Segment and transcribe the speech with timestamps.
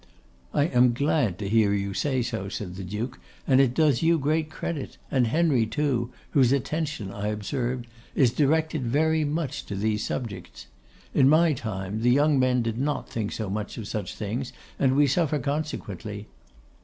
[0.55, 4.17] 'I am glad to hear you say so,' said the Duke, 'and it does you
[4.17, 7.83] great credit, and Henry too, whose attention, I observe,
[8.15, 10.65] is directed very much to these subjects.
[11.13, 14.95] In my time, the young men did not think so much of such things, and
[14.95, 16.25] we suffer consequently.